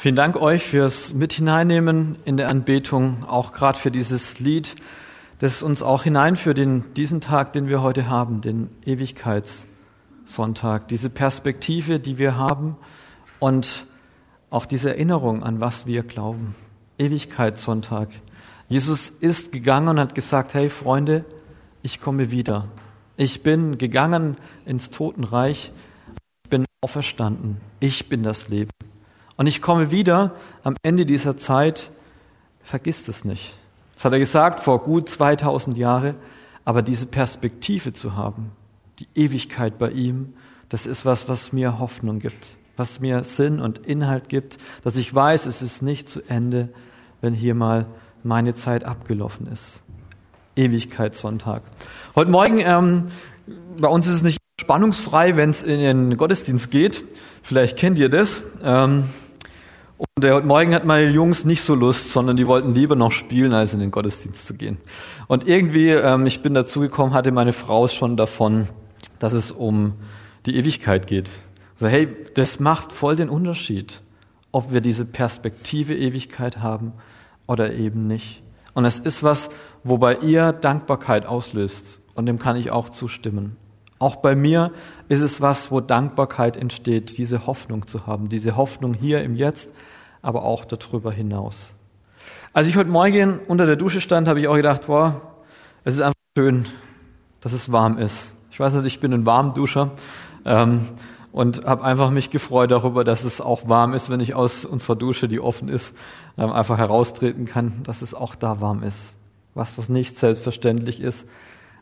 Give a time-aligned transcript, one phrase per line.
[0.00, 4.74] Vielen Dank euch fürs Mithineinnehmen in der Anbetung, auch gerade für dieses Lied,
[5.40, 12.00] das uns auch hineinführt in diesen Tag, den wir heute haben, den Ewigkeitssonntag, diese Perspektive,
[12.00, 12.78] die wir haben
[13.40, 13.84] und
[14.48, 16.54] auch diese Erinnerung an was wir glauben.
[16.96, 18.08] Ewigkeitssonntag.
[18.68, 21.26] Jesus ist gegangen und hat gesagt, hey Freunde,
[21.82, 22.68] ich komme wieder.
[23.18, 25.72] Ich bin gegangen ins Totenreich,
[26.44, 28.70] ich bin auferstanden, ich bin das Leben.
[29.40, 31.90] Und ich komme wieder am Ende dieser Zeit,
[32.62, 33.56] vergisst es nicht.
[33.94, 36.16] Das hat er gesagt vor gut 2000 Jahren,
[36.66, 38.52] aber diese Perspektive zu haben,
[38.98, 40.34] die Ewigkeit bei ihm,
[40.68, 45.14] das ist was, was mir Hoffnung gibt, was mir Sinn und Inhalt gibt, dass ich
[45.14, 46.68] weiß, es ist nicht zu Ende,
[47.22, 47.86] wenn hier mal
[48.22, 49.82] meine Zeit abgelaufen ist.
[50.54, 51.62] Ewigkeitssonntag.
[52.14, 53.06] Heute Morgen, ähm,
[53.80, 57.02] bei uns ist es nicht spannungsfrei, wenn es in den Gottesdienst geht.
[57.42, 58.42] Vielleicht kennt ihr das.
[58.62, 59.04] Ähm,
[60.00, 63.52] und heute Morgen hatten meine Jungs nicht so Lust, sondern die wollten lieber noch spielen,
[63.52, 64.78] als in den Gottesdienst zu gehen.
[65.26, 68.66] Und irgendwie, ähm, ich bin dazu gekommen, hatte meine Frau schon davon,
[69.18, 69.94] dass es um
[70.46, 71.28] die Ewigkeit geht.
[71.74, 74.00] Also hey, das macht voll den Unterschied,
[74.52, 76.94] ob wir diese Perspektive Ewigkeit haben
[77.46, 78.42] oder eben nicht.
[78.72, 79.50] Und es ist was,
[79.84, 82.00] wo bei ihr Dankbarkeit auslöst.
[82.14, 83.56] Und dem kann ich auch zustimmen.
[84.00, 84.72] Auch bei mir
[85.10, 89.68] ist es was, wo Dankbarkeit entsteht, diese Hoffnung zu haben, diese Hoffnung hier im Jetzt,
[90.22, 91.74] aber auch darüber hinaus.
[92.54, 95.12] Als ich heute Morgen unter der Dusche stand, habe ich auch gedacht, wow,
[95.84, 96.64] es ist einfach schön,
[97.42, 98.34] dass es warm ist.
[98.50, 99.90] Ich weiß nicht, ich bin ein Warmduscher
[100.46, 100.88] ähm,
[101.30, 104.96] und habe einfach mich gefreut darüber, dass es auch warm ist, wenn ich aus unserer
[104.96, 105.94] Dusche, die offen ist,
[106.38, 109.18] ähm, einfach heraustreten kann, dass es auch da warm ist.
[109.52, 111.26] Was, was nicht selbstverständlich ist,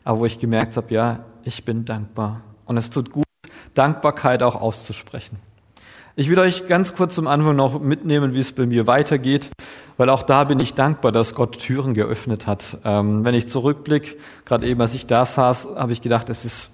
[0.09, 2.41] aber wo ich gemerkt habe, ja, ich bin dankbar.
[2.65, 3.27] Und es tut gut,
[3.75, 5.37] Dankbarkeit auch auszusprechen.
[6.15, 9.51] Ich will euch ganz kurz zum Anfang noch mitnehmen, wie es bei mir weitergeht,
[9.97, 12.79] weil auch da bin ich dankbar, dass Gott Türen geöffnet hat.
[12.83, 14.15] Ähm, wenn ich zurückblicke,
[14.45, 16.71] gerade eben als ich da saß, habe ich gedacht, es ist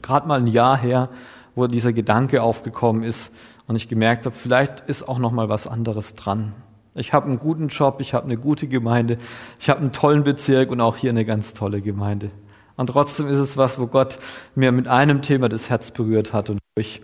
[0.00, 1.10] gerade mal ein Jahr her,
[1.54, 3.30] wo dieser Gedanke aufgekommen ist
[3.66, 6.54] und ich gemerkt habe, vielleicht ist auch noch mal was anderes dran.
[6.94, 9.18] Ich habe einen guten Job, ich habe eine gute Gemeinde,
[9.60, 12.30] ich habe einen tollen Bezirk und auch hier eine ganz tolle Gemeinde.
[12.76, 14.18] Und trotzdem ist es was, wo Gott
[14.54, 17.02] mir mit einem Thema das Herz berührt hat und wo ich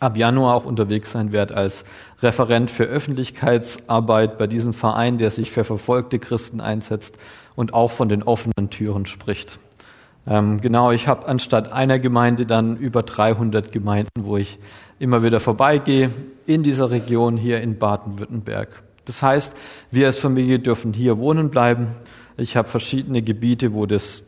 [0.00, 1.84] ab Januar auch unterwegs sein werde als
[2.20, 7.18] Referent für Öffentlichkeitsarbeit bei diesem Verein, der sich für verfolgte Christen einsetzt
[7.54, 9.58] und auch von den offenen Türen spricht.
[10.26, 14.58] Ähm, genau, ich habe anstatt einer Gemeinde dann über 300 Gemeinden, wo ich
[14.98, 16.10] immer wieder vorbeigehe
[16.46, 18.82] in dieser Region hier in Baden-Württemberg.
[19.04, 19.54] Das heißt,
[19.90, 21.88] wir als Familie dürfen hier wohnen bleiben.
[22.38, 24.22] Ich habe verschiedene Gebiete, wo das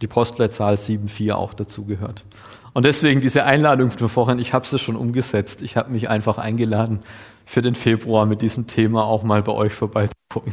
[0.00, 2.24] die Postleitzahl 74 auch dazugehört.
[2.72, 5.60] Und deswegen diese Einladung von vorhin, ich habe es schon umgesetzt.
[5.62, 7.00] Ich habe mich einfach eingeladen,
[7.44, 10.52] für den Februar mit diesem Thema auch mal bei euch vorbeizugucken.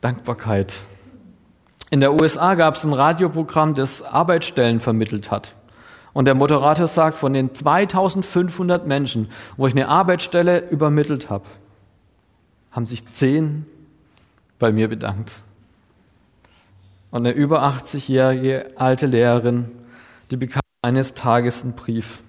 [0.00, 0.74] Dankbarkeit.
[1.90, 5.54] In der USA gab es ein Radioprogramm, das Arbeitsstellen vermittelt hat.
[6.12, 11.44] Und der Moderator sagt, von den 2500 Menschen, wo ich eine Arbeitsstelle übermittelt habe,
[12.72, 13.66] haben sich zehn
[14.58, 15.42] bei mir bedankt.
[17.10, 19.70] Und eine über 80-jährige alte Lehrerin,
[20.30, 22.22] die bekam eines Tages einen Brief.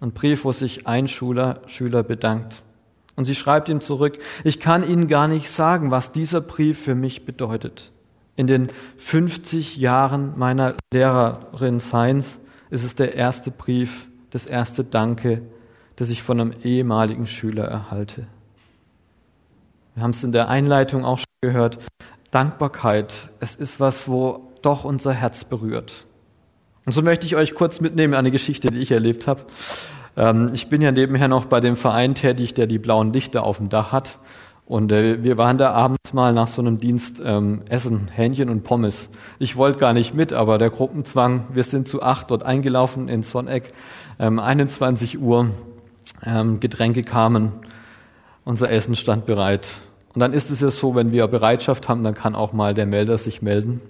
[0.00, 2.62] Ein Brief, wo sich ein Schüler, Schüler bedankt.
[3.16, 6.94] Und sie schreibt ihm zurück, ich kann Ihnen gar nicht sagen, was dieser Brief für
[6.94, 7.90] mich bedeutet.
[8.36, 8.68] In den
[8.98, 12.40] 50 Jahren meiner Lehrerin Seins
[12.70, 15.42] ist es der erste Brief, das erste Danke,
[15.96, 18.26] das ich von einem ehemaligen Schüler erhalte.
[19.94, 21.78] Wir haben es in der Einleitung auch schon gehört.
[22.32, 26.06] Dankbarkeit, es ist was, wo doch unser Herz berührt.
[26.84, 29.42] Und so möchte ich euch kurz mitnehmen an eine Geschichte, die ich erlebt habe.
[30.16, 33.58] Ähm, ich bin ja nebenher noch bei dem Verein tätig, der die blauen Lichter auf
[33.58, 34.18] dem Dach hat.
[34.66, 38.64] Und äh, wir waren da abends mal nach so einem Dienst ähm, essen, Hähnchen und
[38.64, 39.10] Pommes.
[39.38, 43.22] Ich wollte gar nicht mit, aber der Gruppenzwang, wir sind zu acht dort eingelaufen in
[43.22, 43.68] Sonneck,
[44.18, 45.50] ähm, 21 Uhr,
[46.24, 47.52] ähm, Getränke kamen
[48.44, 49.72] unser Essen stand bereit.
[50.14, 52.86] Und dann ist es ja so, wenn wir Bereitschaft haben, dann kann auch mal der
[52.86, 53.80] Melder sich melden.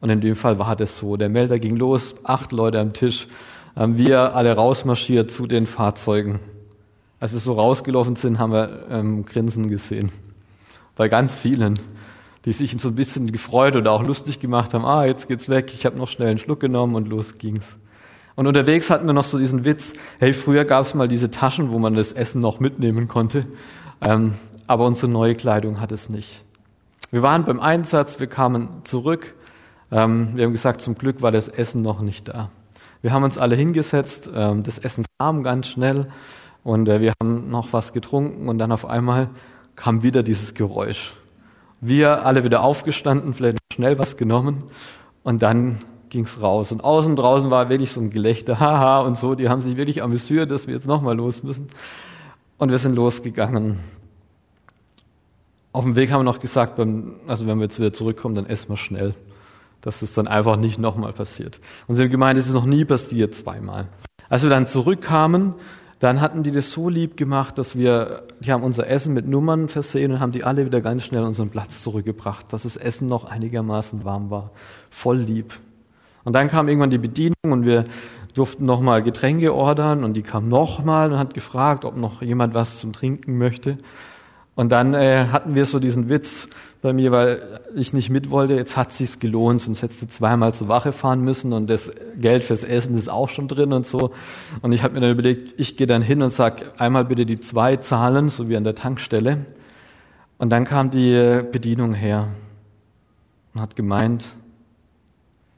[0.00, 1.16] Und in dem Fall war das so.
[1.16, 3.28] Der Melder ging los, acht Leute am Tisch,
[3.76, 6.40] haben wir alle rausmarschiert zu den Fahrzeugen.
[7.20, 10.12] Als wir so rausgelaufen sind, haben wir ähm, Grinsen gesehen.
[10.96, 11.78] Bei ganz vielen,
[12.44, 14.84] die sich so ein bisschen gefreut oder auch lustig gemacht haben.
[14.84, 15.72] Ah, jetzt geht's weg.
[15.74, 17.78] Ich habe noch schnell einen Schluck genommen und los ging's.
[18.36, 21.72] Und unterwegs hatten wir noch so diesen Witz, hey, früher gab es mal diese Taschen,
[21.72, 23.46] wo man das Essen noch mitnehmen konnte,
[24.00, 24.34] ähm,
[24.66, 26.42] aber unsere neue Kleidung hat es nicht.
[27.10, 29.34] Wir waren beim Einsatz, wir kamen zurück,
[29.92, 32.50] Ähm, wir haben gesagt, zum Glück war das Essen noch nicht da.
[33.02, 36.10] Wir haben uns alle hingesetzt, ähm, das Essen kam ganz schnell
[36.64, 39.28] und äh, wir haben noch was getrunken und dann auf einmal
[39.76, 41.14] kam wieder dieses Geräusch.
[41.80, 44.64] Wir alle wieder aufgestanden, vielleicht schnell was genommen
[45.22, 45.82] und dann
[46.14, 46.70] ging's raus.
[46.70, 50.02] Und außen draußen war wirklich so ein Gelächter, haha und so, die haben sich wirklich
[50.02, 51.66] amüsiert, dass wir jetzt nochmal los müssen.
[52.56, 53.80] Und wir sind losgegangen.
[55.72, 58.68] Auf dem Weg haben wir noch gesagt, also wenn wir jetzt wieder zurückkommen, dann essen
[58.70, 59.14] wir schnell.
[59.80, 61.60] Dass es dann einfach nicht nochmal passiert.
[61.88, 63.88] Unsere Gemeinde ist es noch nie passiert, zweimal.
[64.28, 65.54] Als wir dann zurückkamen,
[65.98, 69.68] dann hatten die das so lieb gemacht, dass wir, die haben unser Essen mit Nummern
[69.68, 73.24] versehen und haben die alle wieder ganz schnell unseren Platz zurückgebracht, dass das Essen noch
[73.24, 74.52] einigermaßen warm war.
[74.90, 75.54] Voll lieb.
[76.24, 77.84] Und dann kam irgendwann die Bedienung und wir
[78.34, 82.78] durften nochmal Getränke ordern und die kam nochmal und hat gefragt, ob noch jemand was
[82.78, 83.78] zum Trinken möchte.
[84.56, 86.48] Und dann äh, hatten wir so diesen Witz
[86.80, 90.54] bei mir, weil ich nicht mit wollte, jetzt hat sich's gelohnt, sonst hättest du zweimal
[90.54, 94.12] zur Wache fahren müssen und das Geld fürs Essen ist auch schon drin und so.
[94.62, 97.40] Und ich habe mir dann überlegt, ich gehe dann hin und sag einmal bitte die
[97.40, 99.46] zwei zahlen, so wie an der Tankstelle.
[100.38, 102.28] Und dann kam die Bedienung her
[103.54, 104.24] und hat gemeint,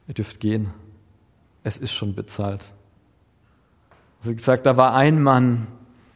[0.07, 0.71] ihr dürft gehen,
[1.63, 2.61] es ist schon bezahlt.
[4.21, 5.67] Sie hat gesagt, da war ein Mann,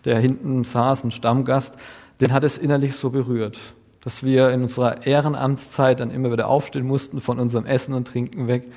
[0.05, 1.75] der hinten saß, ein Stammgast,
[2.19, 3.59] den hat es innerlich so berührt,
[4.01, 8.47] dass wir in unserer Ehrenamtszeit dann immer wieder aufstehen mussten von unserem Essen und Trinken
[8.47, 8.71] weg,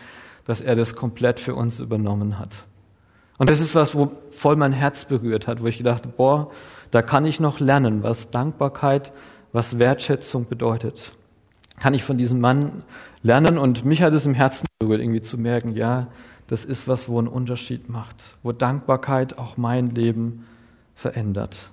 [0.45, 2.65] dass er das komplett für uns übernommen hat.
[3.39, 6.51] Und das ist was, wo voll mein Herz berührt hat, wo ich gedacht, boah,
[6.91, 9.13] da kann ich noch lernen, was Dankbarkeit,
[9.53, 11.13] was Wertschätzung bedeutet.
[11.81, 12.85] Kann ich von diesem Mann
[13.23, 16.09] lernen und mich hat es im Herzen irgendwie zu merken, ja,
[16.47, 20.47] das ist was, wo einen Unterschied macht, wo Dankbarkeit auch mein Leben
[20.95, 21.71] verändert.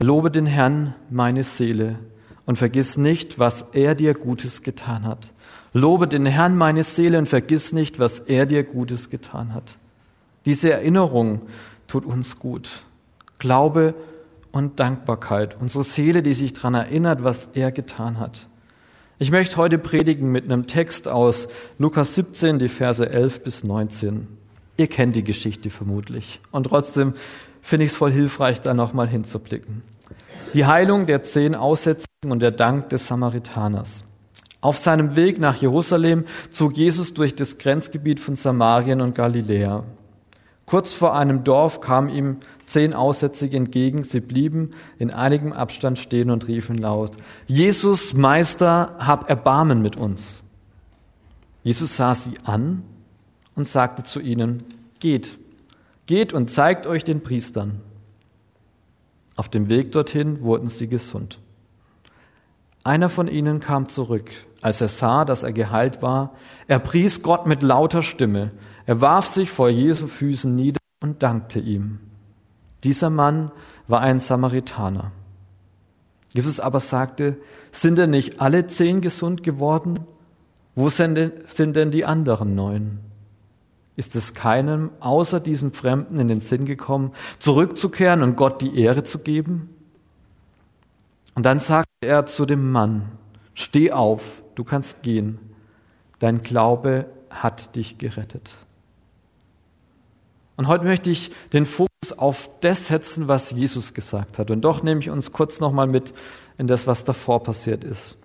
[0.00, 1.98] Lobe den Herrn, meine Seele,
[2.46, 5.32] und vergiss nicht, was er dir Gutes getan hat.
[5.72, 9.76] Lobe den Herrn, meine Seele, und vergiss nicht, was er dir Gutes getan hat.
[10.46, 11.42] Diese Erinnerung
[11.88, 12.84] tut uns gut.
[13.38, 13.94] Glaube
[14.50, 15.56] und Dankbarkeit.
[15.60, 18.48] Unsere Seele, die sich daran erinnert, was er getan hat.
[19.20, 24.28] Ich möchte heute predigen mit einem Text aus Lukas 17, die Verse 11 bis 19.
[24.76, 26.38] Ihr kennt die Geschichte vermutlich.
[26.52, 27.14] Und trotzdem
[27.60, 29.82] finde ich es voll hilfreich, da nochmal hinzublicken.
[30.54, 34.04] Die Heilung der zehn Aussätzigen und der Dank des Samaritaners.
[34.60, 39.82] Auf seinem Weg nach Jerusalem zog Jesus durch das Grenzgebiet von Samarien und Galiläa.
[40.64, 42.36] Kurz vor einem Dorf kamen ihm
[42.68, 44.02] zehn Aussätzige entgegen.
[44.02, 47.12] Sie blieben in einigem Abstand stehen und riefen laut,
[47.46, 50.44] Jesus, Meister, hab Erbarmen mit uns.
[51.62, 52.82] Jesus sah sie an
[53.54, 54.62] und sagte zu ihnen,
[55.00, 55.38] geht,
[56.06, 57.80] geht und zeigt euch den Priestern.
[59.36, 61.40] Auf dem Weg dorthin wurden sie gesund.
[62.84, 64.30] Einer von ihnen kam zurück,
[64.62, 66.34] als er sah, dass er geheilt war.
[66.66, 68.50] Er pries Gott mit lauter Stimme.
[68.86, 72.00] Er warf sich vor Jesu Füßen nieder und dankte ihm.
[72.84, 73.50] Dieser Mann
[73.86, 75.12] war ein Samaritaner.
[76.32, 77.36] Jesus aber sagte,
[77.72, 80.00] sind denn nicht alle zehn gesund geworden?
[80.74, 83.00] Wo sind denn, sind denn die anderen neun?
[83.96, 89.02] Ist es keinem außer diesem Fremden in den Sinn gekommen, zurückzukehren und Gott die Ehre
[89.02, 89.74] zu geben?
[91.34, 93.08] Und dann sagte er zu dem Mann,
[93.54, 95.38] steh auf, du kannst gehen,
[96.20, 98.54] dein Glaube hat dich gerettet.
[100.56, 104.50] Und heute möchte ich den Fokus auf das setzen, was Jesus gesagt hat.
[104.50, 106.14] Und doch nehme ich uns kurz nochmal mit
[106.56, 108.16] in das, was davor passiert ist.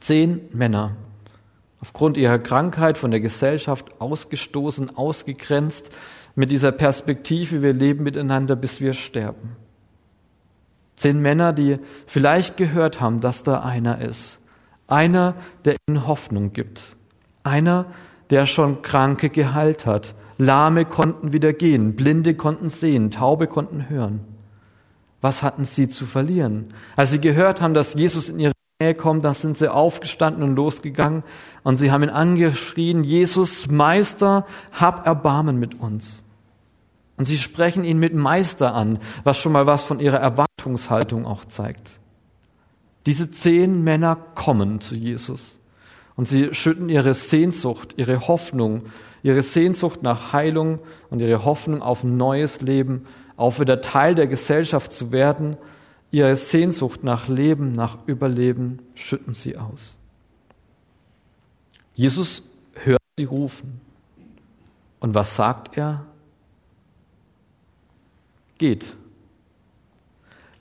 [0.00, 0.96] Zehn Männer,
[1.80, 5.90] aufgrund ihrer Krankheit von der Gesellschaft ausgestoßen, ausgegrenzt,
[6.34, 9.56] mit dieser Perspektive, wir leben miteinander, bis wir sterben.
[10.94, 14.38] Zehn Männer, die vielleicht gehört haben, dass da einer ist.
[14.86, 15.34] Einer,
[15.64, 16.96] der ihnen Hoffnung gibt.
[17.42, 17.86] Einer,
[18.30, 24.20] der schon Kranke geheilt hat Lahme konnten wieder gehen, Blinde konnten sehen, Taube konnten hören.
[25.20, 26.66] Was hatten sie zu verlieren?
[26.94, 30.54] Als sie gehört haben, dass Jesus in ihre Nähe kommt, da sind sie aufgestanden und
[30.54, 31.24] losgegangen
[31.64, 36.22] und sie haben ihn angeschrien, Jesus, Meister, hab Erbarmen mit uns.
[37.16, 41.44] Und sie sprechen ihn mit Meister an, was schon mal was von ihrer Erwartungshaltung auch
[41.46, 41.98] zeigt.
[43.06, 45.58] Diese zehn Männer kommen zu Jesus
[46.18, 48.82] und sie schütten ihre Sehnsucht, ihre Hoffnung
[49.22, 50.78] ihre Sehnsucht nach Heilung
[51.10, 53.06] und ihre Hoffnung auf ein neues Leben,
[53.36, 55.56] auf wieder Teil der Gesellschaft zu werden,
[56.10, 59.96] ihre Sehnsucht nach Leben, nach Überleben schütten sie aus.
[61.94, 62.42] Jesus
[62.74, 63.80] hört sie rufen.
[65.00, 66.06] Und was sagt er?
[68.56, 68.96] Geht.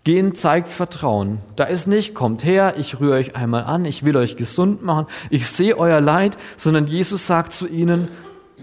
[0.07, 1.39] Gehen zeigt Vertrauen.
[1.57, 5.05] Da ist nicht, kommt her, ich rühre euch einmal an, ich will euch gesund machen,
[5.29, 8.07] ich sehe euer Leid, sondern Jesus sagt zu ihnen,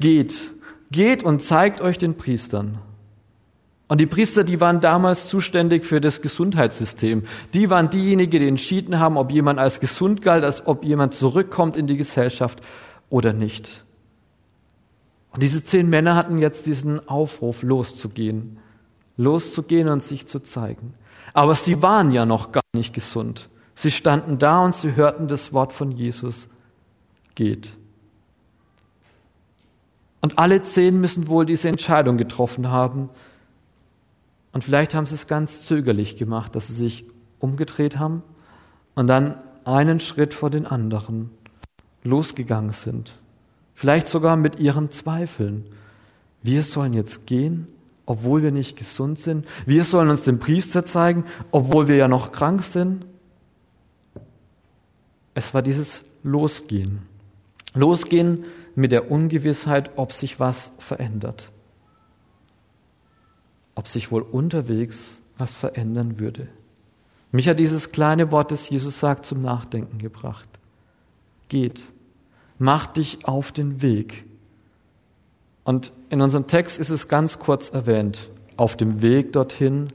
[0.00, 0.52] geht,
[0.90, 2.78] geht und zeigt euch den Priestern.
[3.88, 7.24] Und die Priester, die waren damals zuständig für das Gesundheitssystem.
[7.52, 11.76] Die waren diejenigen, die entschieden haben, ob jemand als gesund galt, als ob jemand zurückkommt
[11.76, 12.62] in die Gesellschaft
[13.10, 13.84] oder nicht.
[15.30, 18.60] Und diese zehn Männer hatten jetzt diesen Aufruf, loszugehen,
[19.18, 20.94] loszugehen und sich zu zeigen.
[21.32, 23.48] Aber sie waren ja noch gar nicht gesund.
[23.74, 26.48] Sie standen da und sie hörten das Wort von Jesus.
[27.34, 27.74] Geht.
[30.20, 33.10] Und alle zehn müssen wohl diese Entscheidung getroffen haben.
[34.52, 37.04] Und vielleicht haben sie es ganz zögerlich gemacht, dass sie sich
[37.40, 38.22] umgedreht haben
[38.94, 41.30] und dann einen Schritt vor den anderen
[42.04, 43.18] losgegangen sind.
[43.74, 45.66] Vielleicht sogar mit ihren Zweifeln.
[46.42, 47.66] Wir sollen jetzt gehen
[48.06, 49.46] obwohl wir nicht gesund sind.
[49.66, 53.06] Wir sollen uns dem Priester zeigen, obwohl wir ja noch krank sind.
[55.34, 57.02] Es war dieses Losgehen.
[57.74, 58.44] Losgehen
[58.74, 61.50] mit der Ungewissheit, ob sich was verändert.
[63.74, 66.48] Ob sich wohl unterwegs was verändern würde.
[67.32, 70.48] Mich hat dieses kleine Wort, das Jesus sagt, zum Nachdenken gebracht.
[71.48, 71.84] Geht,
[72.58, 74.24] mach dich auf den Weg
[75.64, 78.30] und in unserem Text ist es ganz kurz erwähnt.
[78.56, 79.88] Auf dem Weg dorthin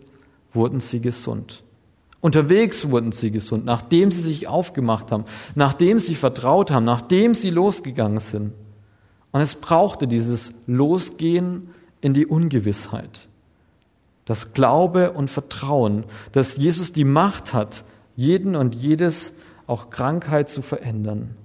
[0.51, 1.63] wurden sie gesund.
[2.19, 5.23] Unterwegs wurden sie gesund, nachdem sie sich aufgemacht haben,
[5.55, 8.51] nachdem sie vertraut haben, nachdem sie losgegangen sind.
[9.31, 11.69] Und es brauchte dieses Losgehen
[12.01, 13.29] in die Ungewissheit.
[14.25, 17.85] Das Glaube und Vertrauen, dass Jesus die Macht hat,
[18.17, 19.31] jeden und jedes
[19.67, 21.37] auch Krankheit zu verändern.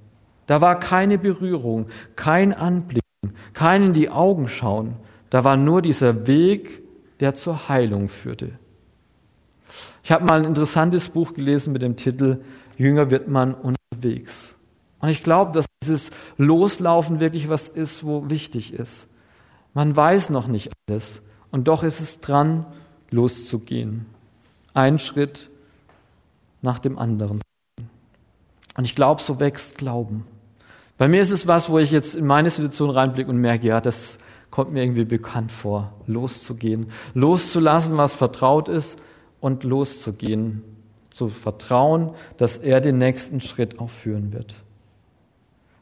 [0.47, 3.04] Da war keine Berührung, kein Anblick
[3.53, 4.97] kein in die Augen schauen.
[5.31, 6.83] Da war nur dieser Weg,
[7.21, 8.53] der zur Heilung führte.
[10.03, 12.43] Ich habe mal ein interessantes Buch gelesen mit dem Titel
[12.77, 14.57] Jünger wird man unterwegs.
[15.01, 19.07] Und ich glaube, dass dieses Loslaufen wirklich was ist, wo wichtig ist.
[19.73, 21.23] Man weiß noch nicht alles.
[21.51, 22.67] Und doch ist es dran,
[23.11, 24.07] loszugehen.
[24.73, 25.51] Ein Schritt
[26.63, 27.41] nach dem anderen.
[28.77, 30.27] Und ich glaube, so wächst Glauben.
[30.97, 33.81] Bei mir ist es was, wo ich jetzt in meine Situation reinblicke und merke, ja,
[33.81, 34.19] das
[34.51, 39.03] kommt mir irgendwie bekannt vor, loszugehen, loszulassen, was vertraut ist
[39.41, 40.63] und loszugehen,
[41.11, 44.55] zu vertrauen, dass er den nächsten Schritt auch führen wird.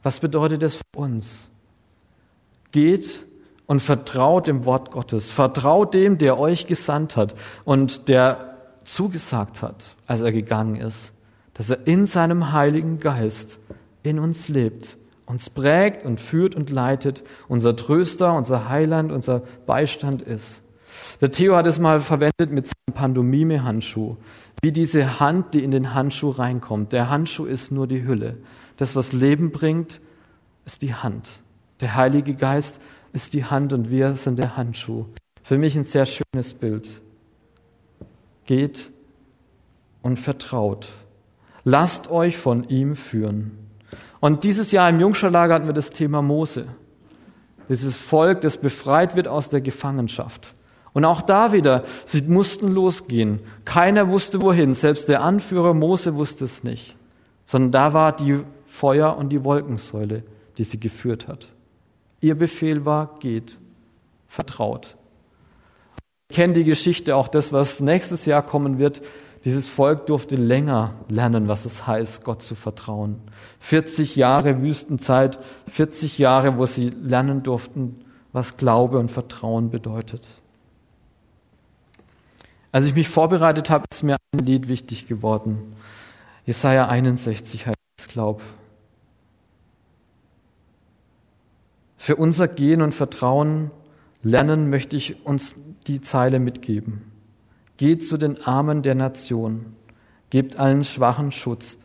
[0.01, 1.51] Was bedeutet das für uns?
[2.71, 3.25] Geht
[3.67, 9.95] und vertraut dem Wort Gottes, vertraut dem, der euch gesandt hat und der zugesagt hat,
[10.07, 11.13] als er gegangen ist,
[11.53, 13.59] dass er in seinem Heiligen Geist
[14.01, 20.21] in uns lebt uns prägt und führt und leitet, unser Tröster, unser Heiland, unser Beistand
[20.21, 20.61] ist.
[21.21, 24.17] Der Theo hat es mal verwendet mit seinem Pandomime-Handschuh,
[24.61, 26.91] wie diese Hand, die in den Handschuh reinkommt.
[26.91, 28.37] Der Handschuh ist nur die Hülle.
[28.77, 30.01] Das, was Leben bringt,
[30.65, 31.29] ist die Hand.
[31.79, 32.79] Der Heilige Geist
[33.11, 35.05] ist die Hand und wir sind der Handschuh.
[35.43, 37.01] Für mich ein sehr schönes Bild.
[38.45, 38.91] Geht
[40.01, 40.89] und vertraut.
[41.63, 43.62] Lasst euch von ihm führen.
[44.19, 46.67] Und dieses Jahr im Jungscherlager hatten wir das Thema Mose.
[47.69, 50.53] Dieses Volk, das befreit wird aus der Gefangenschaft.
[50.93, 53.39] Und auch da wieder, sie mussten losgehen.
[53.65, 56.95] Keiner wusste wohin, selbst der Anführer Mose wusste es nicht.
[57.45, 60.23] Sondern da war die Feuer- und die Wolkensäule,
[60.57, 61.47] die sie geführt hat.
[62.21, 63.57] Ihr Befehl war, geht,
[64.27, 64.95] vertraut.
[66.29, 69.01] Ich kenne die Geschichte, auch das, was nächstes Jahr kommen wird.
[69.45, 73.19] Dieses Volk durfte länger lernen, was es heißt, Gott zu vertrauen.
[73.59, 80.25] 40 Jahre Wüstenzeit, 40 Jahre, wo sie lernen durften, was Glaube und Vertrauen bedeutet.
[82.71, 85.75] Als ich mich vorbereitet habe, ist mir ein Lied wichtig geworden.
[86.45, 88.41] Jesaja 61 heißt glaub.
[91.97, 93.71] Für unser Gehen und Vertrauen
[94.23, 95.55] lernen möchte ich uns
[95.87, 97.12] die Zeile mitgeben.
[97.77, 99.75] Geht zu den Armen der Nation,
[100.29, 101.77] gebt allen Schwachen Schutz,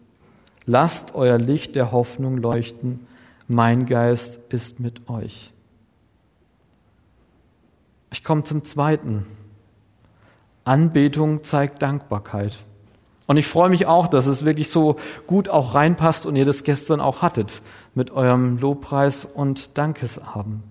[0.67, 3.07] lasst euer Licht der Hoffnung leuchten,
[3.47, 5.53] mein Geist ist mit euch.
[8.11, 9.27] Ich komme zum Zweiten.
[10.65, 12.59] Anbetung zeigt Dankbarkeit.
[13.27, 16.65] Und ich freue mich auch, dass es wirklich so gut auch reinpasst und ihr das
[16.65, 17.61] gestern auch hattet
[17.95, 20.63] mit eurem Lobpreis und Dankesabend.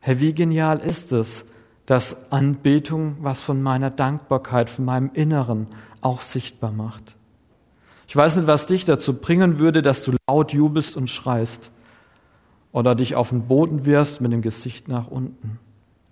[0.00, 1.44] Herr, wie genial ist es,
[1.86, 5.68] dass Anbetung was von meiner Dankbarkeit, von meinem Inneren
[6.00, 7.16] auch sichtbar macht.
[8.08, 11.70] Ich weiß nicht, was dich dazu bringen würde, dass du laut jubelst und schreist
[12.72, 15.58] oder dich auf den Boden wirfst mit dem Gesicht nach unten.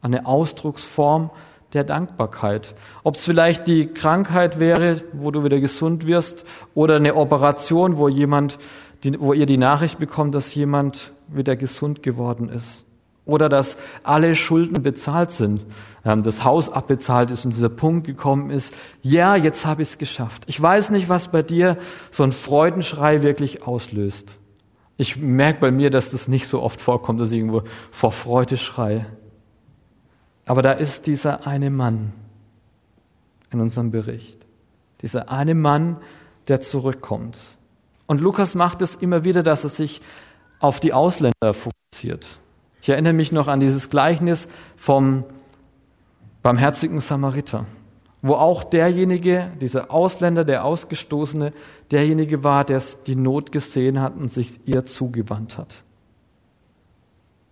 [0.01, 1.31] Eine Ausdrucksform
[1.73, 2.75] der Dankbarkeit.
[3.03, 8.09] Ob es vielleicht die Krankheit wäre, wo du wieder gesund wirst, oder eine Operation, wo
[8.09, 8.59] jemand,
[9.19, 12.84] wo ihr die Nachricht bekommt, dass jemand wieder gesund geworden ist.
[13.27, 15.65] Oder dass alle Schulden bezahlt sind,
[16.05, 19.99] ähm, das Haus abbezahlt ist und dieser Punkt gekommen ist, ja, jetzt habe ich es
[19.99, 20.43] geschafft.
[20.47, 21.79] Ich weiß nicht, was bei dir
[22.11, 24.39] so ein Freudenschrei wirklich auslöst.
[24.97, 28.57] Ich merke bei mir, dass das nicht so oft vorkommt, dass ich irgendwo vor Freude
[28.57, 29.07] schreie.
[30.45, 32.13] Aber da ist dieser eine Mann
[33.51, 34.47] in unserem Bericht.
[35.01, 35.97] Dieser eine Mann,
[36.49, 37.39] der zurückkommt.
[38.07, 40.03] Und Lukas macht es immer wieder, dass er sich
[40.61, 42.41] auf die Ausländer fokussiert.
[42.85, 45.25] Ich erinnere mich noch an dieses Gleichnis vom
[46.43, 47.65] barmherzigen Samariter,
[48.21, 51.55] wo auch derjenige, dieser Ausländer, der Ausgestoßene,
[51.91, 55.83] derjenige war, der die Not gesehen hat und sich ihr zugewandt hat.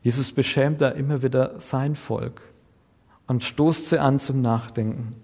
[0.03, 2.43] Jesus beschämt da immer wieder sein Volk
[3.27, 5.15] und stoßt sie an zum Nachdenken.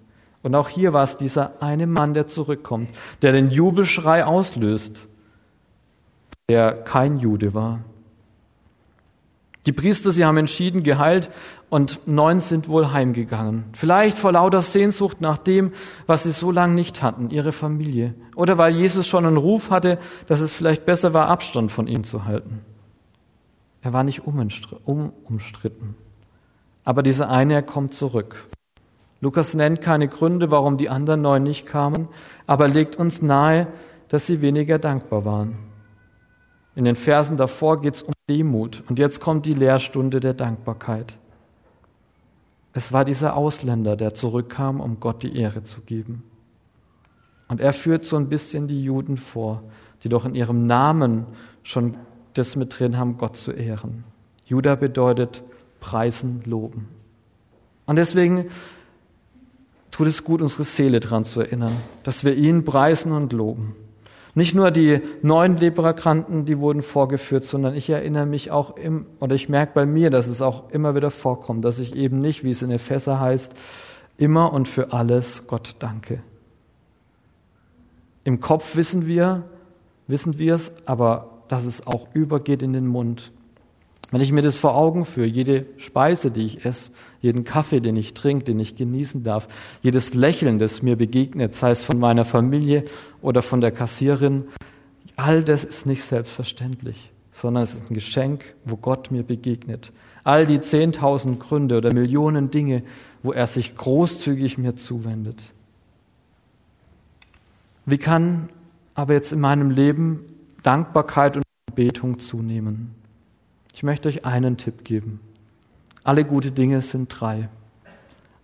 [0.41, 2.89] Und auch hier war es dieser eine Mann, der zurückkommt,
[3.21, 5.07] der den Jubelschrei auslöst,
[6.49, 7.81] der kein Jude war.
[9.65, 11.29] Die Priester, sie haben entschieden, geheilt
[11.69, 13.65] und neun sind wohl heimgegangen.
[13.73, 15.73] Vielleicht vor lauter Sehnsucht nach dem,
[16.07, 18.13] was sie so lange nicht hatten, ihre Familie.
[18.35, 22.03] Oder weil Jesus schon einen Ruf hatte, dass es vielleicht besser war, Abstand von ihm
[22.03, 22.61] zu halten.
[23.81, 25.95] Er war nicht umstritten.
[26.85, 28.47] Aber dieser eine, er kommt zurück.
[29.21, 32.07] Lukas nennt keine Gründe, warum die anderen neun nicht kamen,
[32.47, 33.67] aber legt uns nahe,
[34.07, 35.57] dass sie weniger dankbar waren.
[36.75, 41.17] In den Versen davor geht es um Demut und jetzt kommt die Lehrstunde der Dankbarkeit.
[42.73, 46.23] Es war dieser Ausländer, der zurückkam, um Gott die Ehre zu geben.
[47.47, 49.63] Und er führt so ein bisschen die Juden vor,
[50.03, 51.25] die doch in ihrem Namen
[51.63, 51.97] schon
[52.35, 54.03] das mit drin haben, Gott zu ehren.
[54.45, 55.41] Judah bedeutet
[55.79, 56.87] preisen, loben.
[57.85, 58.45] Und deswegen
[59.89, 63.75] tut es gut, unsere Seele daran zu erinnern, dass wir ihn preisen und loben.
[64.39, 69.35] Nicht nur die neuen Lebererkranken, die wurden vorgeführt, sondern ich erinnere mich auch im, oder
[69.35, 72.51] ich merke bei mir, dass es auch immer wieder vorkommt, dass ich eben nicht, wie
[72.51, 73.53] es in Epheser heißt,
[74.15, 76.23] immer und für alles Gott danke.
[78.23, 79.43] Im Kopf wissen wir,
[80.07, 83.33] wissen wir es, aber dass es auch übergeht in den Mund.
[84.11, 86.91] Wenn ich mir das vor Augen führe, jede Speise, die ich esse,
[87.21, 89.47] jeden Kaffee, den ich trinke, den ich genießen darf,
[89.83, 92.85] jedes Lächeln, das mir begegnet, sei es von meiner Familie
[93.21, 94.45] oder von der Kassierin,
[95.15, 99.91] all das ist nicht selbstverständlich, sondern es ist ein Geschenk, wo Gott mir begegnet.
[100.23, 102.83] All die zehntausend Gründe oder Millionen Dinge,
[103.21, 105.41] wo er sich großzügig mir zuwendet.
[107.85, 108.49] Wie kann
[108.95, 110.25] aber jetzt in meinem Leben
[110.63, 111.43] Dankbarkeit und
[111.75, 112.98] Betung zunehmen?
[113.79, 115.21] Ich möchte euch einen Tipp geben.
[116.03, 117.47] Alle gute Dinge sind drei.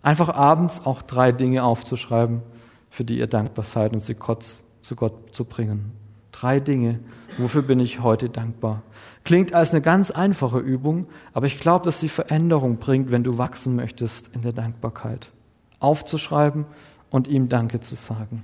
[0.02, 2.40] Einfach abends auch drei Dinge aufzuschreiben,
[2.88, 5.92] für die ihr dankbar seid und sie kurz zu Gott zu bringen.
[6.32, 7.00] Drei Dinge.
[7.36, 8.80] Wofür bin ich heute dankbar?
[9.24, 13.36] Klingt als eine ganz einfache Übung, aber ich glaube, dass sie Veränderung bringt, wenn du
[13.36, 15.32] wachsen möchtest in der Dankbarkeit.
[15.80, 16.64] Aufzuschreiben
[17.10, 18.42] und ihm Danke zu sagen.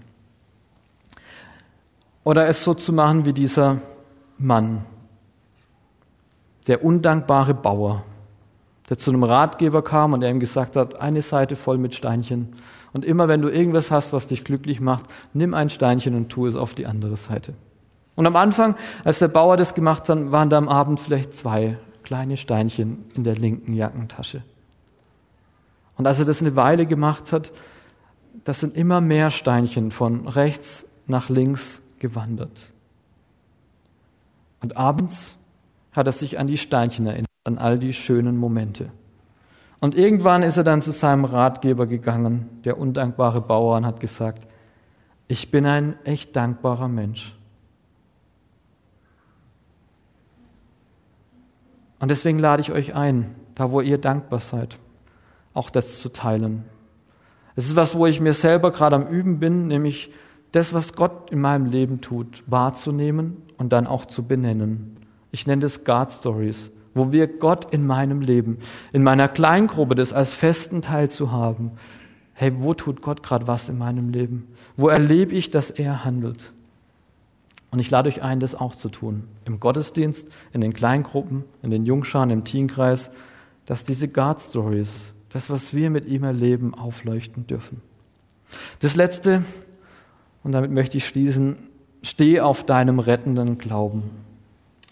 [2.23, 3.81] Oder es so zu machen wie dieser
[4.37, 4.85] Mann,
[6.67, 8.05] der undankbare Bauer,
[8.89, 12.55] der zu einem Ratgeber kam und der ihm gesagt hat, eine Seite voll mit Steinchen.
[12.93, 16.47] Und immer wenn du irgendwas hast, was dich glücklich macht, nimm ein Steinchen und tu
[16.47, 17.55] es auf die andere Seite.
[18.15, 21.79] Und am Anfang, als der Bauer das gemacht hat, waren da am Abend vielleicht zwei
[22.03, 24.43] kleine Steinchen in der linken Jackentasche.
[25.97, 27.53] Und als er das eine Weile gemacht hat,
[28.45, 32.73] das sind immer mehr Steinchen von rechts nach links gewandert.
[34.61, 35.39] Und abends
[35.93, 38.91] hat er sich an die Steinchen erinnert, an all die schönen Momente.
[39.81, 44.47] Und irgendwann ist er dann zu seinem Ratgeber gegangen, der undankbare Bauer, und hat gesagt,
[45.29, 47.35] ich bin ein echt dankbarer Mensch.
[51.99, 54.79] Und deswegen lade ich euch ein, da wo ihr dankbar seid,
[55.55, 56.65] auch das zu teilen.
[57.55, 60.13] Es ist was, wo ich mir selber gerade am Üben bin, nämlich
[60.53, 64.97] das, was Gott in meinem Leben tut, wahrzunehmen und dann auch zu benennen.
[65.33, 68.59] Ich nenne das God Stories, wo wir Gott in meinem Leben,
[68.93, 71.73] in meiner Kleingruppe, das als festen Teil zu haben.
[72.35, 74.47] Hey, wo tut Gott gerade was in meinem Leben?
[74.77, 76.53] Wo erlebe ich, dass er handelt?
[77.71, 79.25] Und ich lade euch ein, das auch zu tun.
[79.47, 83.11] Im Gottesdienst, in den Kleingruppen, in den Jungscharen, im Teenkreis,
[83.65, 87.81] dass diese God Stories, das, was wir mit ihm erleben, aufleuchten dürfen.
[88.81, 89.43] Das letzte,
[90.43, 91.57] und damit möchte ich schließen,
[92.03, 94.11] steh auf deinem rettenden Glauben.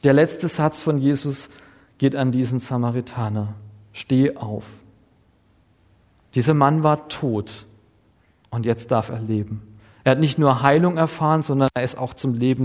[0.04, 1.48] Der letzte Satz von Jesus
[1.98, 3.54] geht an diesen Samaritaner.
[3.92, 4.64] Steh auf.
[6.34, 7.66] Dieser Mann war tot
[8.50, 9.62] und jetzt darf er leben.
[10.04, 12.64] Er hat nicht nur Heilung erfahren, sondern er ist auch zum Leben,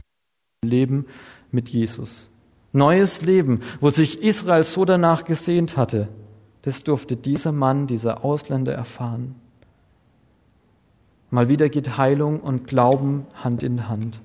[0.64, 1.06] Leben
[1.52, 2.30] mit Jesus.
[2.72, 6.08] Neues Leben, wo sich Israel so danach gesehnt hatte,
[6.62, 9.36] das durfte dieser Mann, dieser Ausländer erfahren.
[11.30, 14.20] Mal wieder geht Heilung und Glauben Hand in Hand.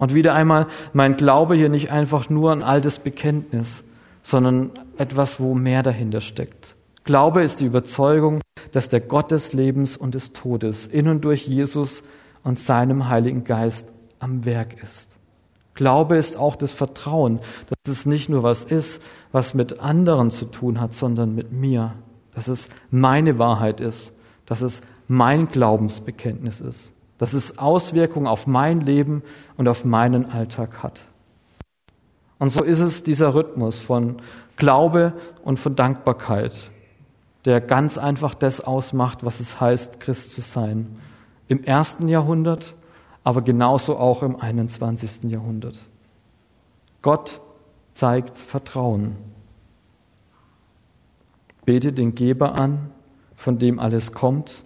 [0.00, 3.84] Und wieder einmal mein Glaube hier nicht einfach nur ein altes Bekenntnis,
[4.22, 6.74] sondern etwas, wo mehr dahinter steckt.
[7.04, 8.40] Glaube ist die Überzeugung,
[8.72, 12.02] dass der Gott des Lebens und des Todes in und durch Jesus
[12.42, 13.88] und seinem Heiligen Geist
[14.20, 15.10] am Werk ist.
[15.74, 20.46] Glaube ist auch das Vertrauen, dass es nicht nur was ist, was mit anderen zu
[20.46, 21.92] tun hat, sondern mit mir.
[22.34, 24.14] Dass es meine Wahrheit ist,
[24.46, 29.22] dass es mein Glaubensbekenntnis ist, dass es Auswirkungen auf mein Leben
[29.58, 31.02] und auf meinen Alltag hat.
[32.38, 34.22] Und so ist es dieser Rhythmus von
[34.56, 35.12] Glaube
[35.44, 36.70] und von Dankbarkeit,
[37.44, 40.96] der ganz einfach das ausmacht, was es heißt, Christ zu sein.
[41.46, 42.74] Im ersten Jahrhundert,
[43.22, 45.30] aber genauso auch im 21.
[45.30, 45.78] Jahrhundert.
[47.02, 47.42] Gott
[47.92, 49.18] zeigt Vertrauen.
[51.66, 52.90] Bete den Geber an,
[53.36, 54.64] von dem alles kommt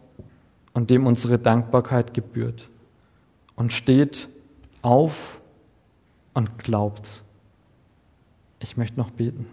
[0.75, 2.69] und dem unsere Dankbarkeit gebührt.
[3.57, 4.29] Und steht
[4.83, 5.41] auf
[6.35, 7.23] und glaubt.
[8.59, 9.47] Ich möchte noch beten.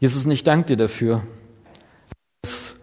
[0.00, 1.22] Jesus, ich danke dir dafür,
[2.42, 2.74] dass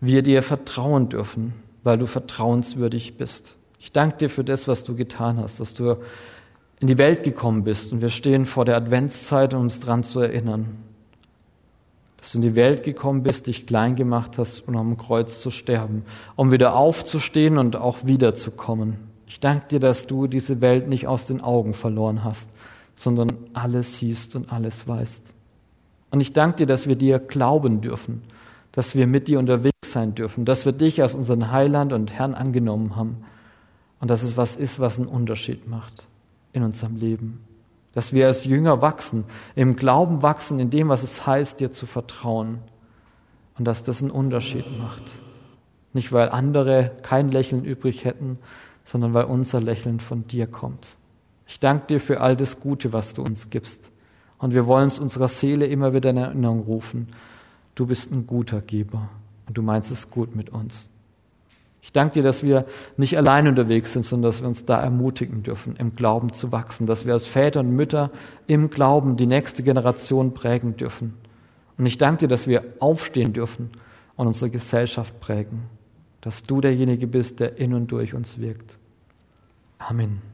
[0.00, 3.56] wir dir vertrauen dürfen, weil du vertrauenswürdig bist.
[3.78, 5.96] Ich danke dir für das, was du getan hast, dass du
[6.80, 10.20] in die Welt gekommen bist und wir stehen vor der Adventszeit, um uns daran zu
[10.20, 10.76] erinnern,
[12.24, 15.50] dass du in die Welt gekommen bist, dich klein gemacht hast, um am Kreuz zu
[15.50, 16.06] sterben,
[16.36, 18.96] um wieder aufzustehen und auch wiederzukommen.
[19.26, 22.48] Ich danke dir, dass du diese Welt nicht aus den Augen verloren hast,
[22.94, 25.34] sondern alles siehst und alles weißt.
[26.12, 28.22] Und ich danke dir, dass wir dir glauben dürfen,
[28.72, 32.32] dass wir mit dir unterwegs sein dürfen, dass wir dich als unseren Heiland und Herrn
[32.32, 33.18] angenommen haben
[34.00, 36.06] und dass es was ist, was einen Unterschied macht
[36.54, 37.40] in unserem Leben.
[37.94, 41.86] Dass wir als Jünger wachsen, im Glauben wachsen, in dem, was es heißt, dir zu
[41.86, 42.58] vertrauen.
[43.56, 45.04] Und dass das einen Unterschied macht.
[45.92, 48.38] Nicht, weil andere kein Lächeln übrig hätten,
[48.82, 50.86] sondern weil unser Lächeln von dir kommt.
[51.46, 53.92] Ich danke dir für all das Gute, was du uns gibst.
[54.38, 57.08] Und wir wollen es unserer Seele immer wieder in Erinnerung rufen.
[57.74, 59.08] Du bist ein guter Geber
[59.46, 60.90] und du meinst es gut mit uns.
[61.84, 62.64] Ich danke dir, dass wir
[62.96, 66.86] nicht allein unterwegs sind, sondern dass wir uns da ermutigen dürfen, im Glauben zu wachsen,
[66.86, 68.10] dass wir als Väter und Mütter
[68.46, 71.12] im Glauben die nächste Generation prägen dürfen.
[71.76, 73.68] Und ich danke dir, dass wir aufstehen dürfen
[74.16, 75.64] und unsere Gesellschaft prägen,
[76.22, 78.78] dass du derjenige bist, der in und durch uns wirkt.
[79.76, 80.33] Amen.